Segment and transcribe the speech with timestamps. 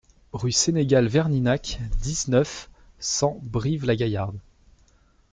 [0.33, 4.39] Rue Ségéral Verninac, dix-neuf, cent Brive-la-Gaillarde